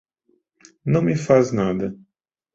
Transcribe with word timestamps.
Não 0.83 1.03
me 1.03 1.15
faz 1.15 1.51
nada 1.51 1.95